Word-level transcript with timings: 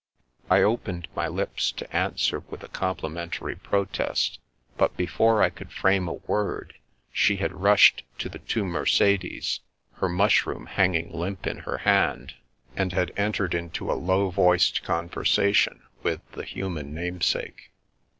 "I 0.49 0.63
opened 0.63 1.07
my 1.15 1.27
lips 1.27 1.71
to 1.73 1.95
answer 1.95 2.39
with 2.49 2.63
a 2.63 2.67
complimen 2.67 3.29
tary 3.31 3.55
protest, 3.55 4.39
but 4.75 4.97
before 4.97 5.43
I 5.43 5.51
could 5.51 5.71
frame 5.71 6.07
a 6.07 6.13
word, 6.13 6.73
she 7.13 7.35
had 7.35 7.61
rushed 7.61 8.01
to 8.17 8.27
the 8.27 8.39
two 8.39 8.65
Mercedes, 8.65 9.59
her 9.97 10.09
mush 10.09 10.47
room 10.47 10.65
hanging 10.65 11.11
limp 11.13 11.45
in 11.45 11.57
her 11.59 11.77
hand, 11.77 12.33
and 12.75 12.91
had 12.93 13.13
entered 13.15 13.51
326 13.51 13.67
The 13.77 13.85
Princess 13.85 13.91
Passes 13.91 13.91
into 13.91 13.91
a 13.91 14.01
low 14.07 14.29
voiced 14.31 14.81
conversation 14.83 15.83
with 16.01 16.31
the 16.31 16.45
human 16.45 16.95
namesake. 16.95 17.69